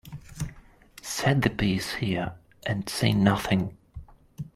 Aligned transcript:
Set 1.03 1.43
the 1.43 1.49
piece 1.51 1.91
here 1.93 2.33
and 2.65 2.89
say 2.89 3.13
nothing. 3.13 3.77